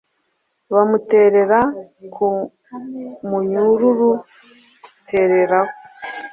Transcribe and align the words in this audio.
bamuterera 0.73 1.59
mu 2.15 2.29
munyururu 3.29 4.09
tereraho, 5.07 5.73